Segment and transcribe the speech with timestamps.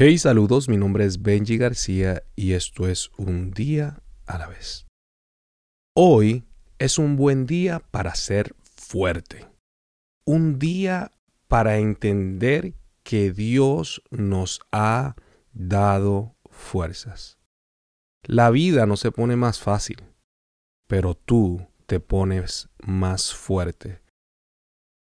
[0.00, 4.86] Hey, saludos, mi nombre es Benji García y esto es Un día a la vez.
[5.92, 6.44] Hoy
[6.78, 9.48] es un buen día para ser fuerte.
[10.24, 11.10] Un día
[11.48, 15.16] para entender que Dios nos ha
[15.52, 17.40] dado fuerzas.
[18.22, 20.00] La vida no se pone más fácil,
[20.86, 24.00] pero tú te pones más fuerte.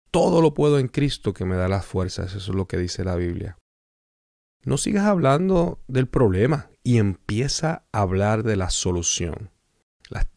[0.09, 3.03] Todo lo puedo en Cristo que me da las fuerzas, eso es lo que dice
[3.03, 3.59] la Biblia.
[4.63, 9.51] No sigas hablando del problema y empieza a hablar de la solución.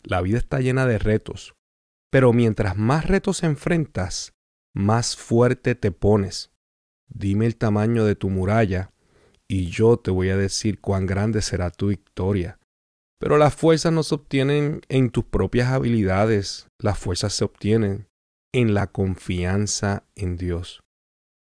[0.03, 1.55] La, vida está llena de retos,
[2.11, 4.33] pero mientras más retos enfrentas,
[4.73, 6.53] más fuerte te pones.
[7.09, 8.93] Dime el tamaño de tu muralla
[9.49, 12.59] y yo te voy a decir cuán grande será tu victoria.
[13.19, 18.09] Pero las fuerzas no se obtienen en tus propias habilidades, las fuerzas se obtienen
[18.53, 20.83] en la confianza en Dios.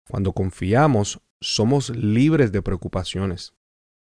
[0.08, 3.54] Cuando confiamos, somos libres de preocupaciones.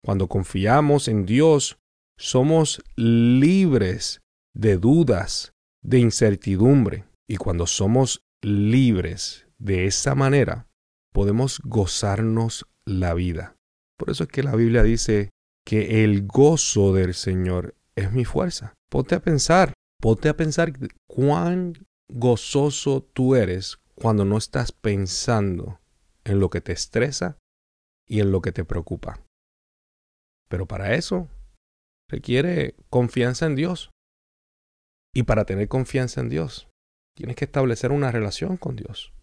[0.03, 1.77] Cuando confiamos en Dios,
[2.17, 4.21] somos libres
[4.53, 7.05] de dudas, de incertidumbre.
[7.27, 10.67] Y cuando somos libres de esa manera,
[11.11, 13.55] podemos gozarnos la vida.
[13.97, 15.31] Por eso es que la Biblia dice
[15.65, 18.73] que el gozo del Señor es mi fuerza.
[18.89, 20.73] Ponte a pensar, ponte a pensar
[21.07, 21.73] cuán
[22.07, 25.79] gozoso tú eres cuando no estás pensando
[26.25, 27.37] en lo que te estresa
[28.07, 29.23] y en lo que te preocupa.
[30.49, 31.29] Pero para eso
[32.09, 33.91] requiere confianza en Dios.
[35.13, 36.67] Y para tener confianza en Dios,
[37.15, 39.13] tienes que establecer una relación con Dios.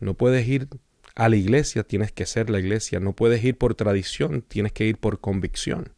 [0.00, 0.68] No puedes ir
[1.14, 3.00] a la iglesia, tienes que ser la iglesia.
[3.00, 5.96] No puedes ir por tradición, tienes que ir por convicción.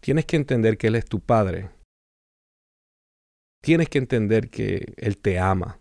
[0.00, 1.70] Tienes que entender que Él es tu Padre.
[3.62, 5.80] Tienes que entender que Él te ama.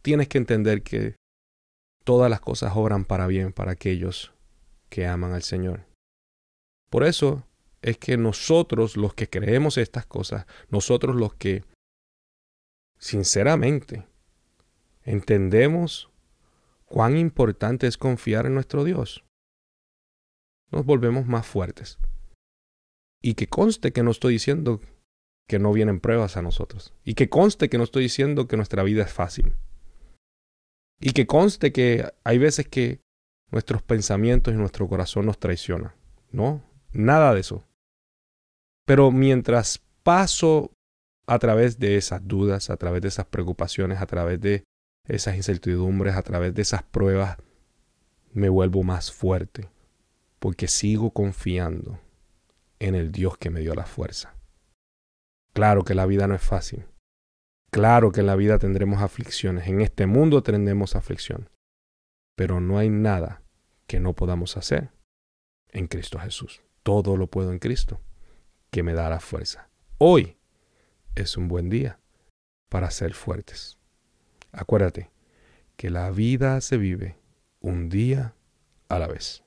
[0.00, 1.16] Tienes que entender que
[2.04, 4.32] todas las cosas obran para bien para aquellos
[4.88, 5.86] que aman al Señor.
[6.90, 7.46] Por eso
[7.80, 11.64] es que nosotros los que creemos estas cosas, nosotros los que
[12.98, 14.06] sinceramente
[15.02, 16.10] entendemos
[16.84, 19.24] cuán importante es confiar en nuestro Dios,
[20.70, 21.98] nos volvemos más fuertes.
[23.22, 24.80] Y que conste que no estoy diciendo
[25.48, 26.94] que no vienen pruebas a nosotros.
[27.04, 29.54] Y que conste que no estoy diciendo que nuestra vida es fácil.
[31.04, 33.00] Y que conste que hay veces que
[33.50, 35.92] nuestros pensamientos y nuestro corazón nos traicionan.
[36.30, 37.64] No, nada de eso.
[38.86, 40.70] Pero mientras paso
[41.26, 44.62] a través de esas dudas, a través de esas preocupaciones, a través de
[45.08, 47.36] esas incertidumbres, a través de esas pruebas,
[48.32, 49.68] me vuelvo más fuerte,
[50.38, 51.98] porque sigo confiando
[52.78, 54.36] en el Dios que me dio la fuerza.
[55.52, 56.86] Claro que la vida no es fácil,
[57.72, 61.48] Claro que en la vida tendremos aflicciones, en este mundo tendremos aflicción,
[62.36, 63.42] pero no hay nada
[63.86, 64.90] que no podamos hacer
[65.70, 66.62] en Cristo Jesús.
[66.82, 67.98] Todo lo puedo en Cristo,
[68.70, 69.70] que me da la fuerza.
[69.96, 70.36] Hoy
[71.14, 71.98] es un buen día
[72.68, 73.78] para ser fuertes.
[74.52, 75.10] Acuérdate
[75.76, 77.16] que la vida se vive
[77.60, 78.34] un día
[78.90, 79.44] a la vez.